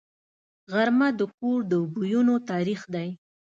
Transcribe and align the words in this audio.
غرمه 0.71 1.07
د 1.19 1.21
کور 1.37 1.59
د 1.71 1.73
بویونو 1.93 2.35
تاریخ 2.49 2.81
دی 2.93 3.09